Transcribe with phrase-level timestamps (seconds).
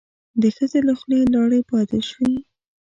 [0.41, 2.31] د ښځې له خولې لاړې باد شوې.